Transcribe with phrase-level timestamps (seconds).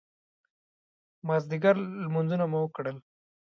[1.27, 2.97] مازدیګر لمونځونه مو وکړل.